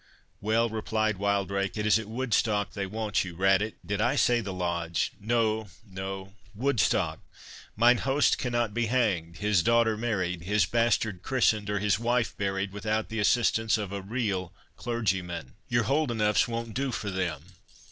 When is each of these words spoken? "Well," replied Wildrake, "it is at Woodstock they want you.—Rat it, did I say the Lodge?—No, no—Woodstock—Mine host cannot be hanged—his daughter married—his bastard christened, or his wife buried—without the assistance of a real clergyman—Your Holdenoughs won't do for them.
"Well," 0.39 0.67
replied 0.67 1.17
Wildrake, 1.17 1.77
"it 1.77 1.85
is 1.85 1.99
at 1.99 2.07
Woodstock 2.07 2.71
they 2.73 2.87
want 2.87 3.23
you.—Rat 3.23 3.61
it, 3.61 3.75
did 3.85 4.01
I 4.01 4.15
say 4.15 4.41
the 4.41 4.51
Lodge?—No, 4.51 5.67
no—Woodstock—Mine 5.87 7.97
host 7.99 8.39
cannot 8.39 8.73
be 8.73 8.87
hanged—his 8.87 9.61
daughter 9.61 9.95
married—his 9.97 10.65
bastard 10.65 11.21
christened, 11.21 11.69
or 11.69 11.77
his 11.77 11.99
wife 11.99 12.35
buried—without 12.35 13.09
the 13.09 13.19
assistance 13.19 13.77
of 13.77 13.91
a 13.91 14.01
real 14.01 14.55
clergyman—Your 14.75 15.83
Holdenoughs 15.83 16.47
won't 16.47 16.73
do 16.73 16.91
for 16.91 17.11
them. 17.11 17.43